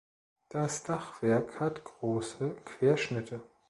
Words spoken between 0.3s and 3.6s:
Das Dachwerk hat große Querschnitte.